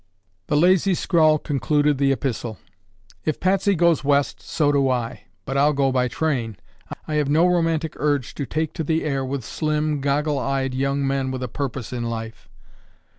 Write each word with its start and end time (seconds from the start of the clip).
The 0.47 0.57
lazy 0.57 0.95
scrawl 0.95 1.37
concluded 1.37 1.99
the 1.99 2.11
epistle. 2.11 2.57
"If 3.23 3.39
Patsy 3.39 3.75
goes 3.75 4.03
West, 4.03 4.41
so 4.41 4.71
do 4.71 4.89
I, 4.89 5.25
but 5.45 5.59
I'll 5.59 5.73
go 5.73 5.91
by 5.91 6.07
train. 6.07 6.57
I 7.07 7.13
have 7.17 7.29
no 7.29 7.45
romantic 7.45 7.93
urge 7.97 8.33
to 8.33 8.47
take 8.47 8.73
to 8.73 8.83
the 8.83 9.03
air 9.03 9.23
with 9.23 9.43
slim, 9.45 10.01
goggle 10.01 10.39
eyed 10.39 10.73
young 10.73 11.05
men 11.05 11.29
with 11.29 11.43
a 11.43 11.47
purpose 11.47 11.93
in 11.93 12.03
life. 12.05 12.49